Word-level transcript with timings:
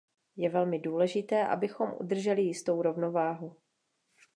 Je 0.37 0.49
velmi 0.49 0.79
důležité, 0.79 1.47
abychom 1.47 1.93
udrželi 1.99 2.41
jistou 2.41 2.81
rovnováhu. 2.81 3.55